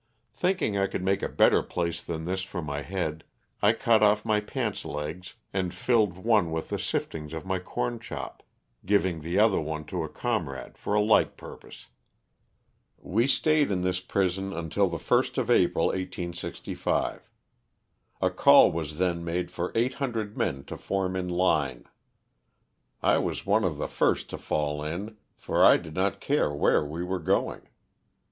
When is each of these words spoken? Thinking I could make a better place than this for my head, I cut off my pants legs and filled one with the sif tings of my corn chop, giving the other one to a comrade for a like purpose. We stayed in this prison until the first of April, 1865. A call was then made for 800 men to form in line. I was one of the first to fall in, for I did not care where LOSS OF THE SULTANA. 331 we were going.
Thinking 0.33 0.75
I 0.75 0.87
could 0.87 1.03
make 1.03 1.21
a 1.21 1.29
better 1.29 1.61
place 1.61 2.01
than 2.01 2.25
this 2.25 2.41
for 2.41 2.63
my 2.63 2.81
head, 2.81 3.23
I 3.61 3.73
cut 3.73 4.01
off 4.01 4.25
my 4.25 4.39
pants 4.39 4.83
legs 4.83 5.35
and 5.53 5.71
filled 5.71 6.17
one 6.17 6.49
with 6.49 6.69
the 6.69 6.79
sif 6.79 7.07
tings 7.07 7.33
of 7.33 7.45
my 7.45 7.59
corn 7.59 7.99
chop, 7.99 8.41
giving 8.83 9.21
the 9.21 9.37
other 9.37 9.61
one 9.61 9.85
to 9.85 10.03
a 10.03 10.09
comrade 10.09 10.75
for 10.75 10.95
a 10.95 10.99
like 11.01 11.37
purpose. 11.37 11.89
We 12.97 13.27
stayed 13.27 13.69
in 13.69 13.81
this 13.81 13.99
prison 13.99 14.51
until 14.53 14.89
the 14.89 14.97
first 14.97 15.37
of 15.37 15.51
April, 15.51 15.89
1865. 15.89 17.29
A 18.23 18.31
call 18.31 18.71
was 18.71 18.97
then 18.97 19.23
made 19.23 19.51
for 19.51 19.71
800 19.75 20.35
men 20.35 20.63
to 20.63 20.77
form 20.77 21.15
in 21.15 21.29
line. 21.29 21.83
I 23.03 23.19
was 23.19 23.45
one 23.45 23.63
of 23.63 23.77
the 23.77 23.87
first 23.87 24.31
to 24.31 24.39
fall 24.39 24.83
in, 24.83 25.17
for 25.37 25.63
I 25.63 25.77
did 25.77 25.93
not 25.93 26.19
care 26.19 26.51
where 26.51 26.81
LOSS 26.81 26.85
OF 26.85 26.89
THE 26.89 26.89
SULTANA. 26.89 26.89
331 26.89 26.91
we 26.99 27.03
were 27.03 27.19
going. 27.19 27.61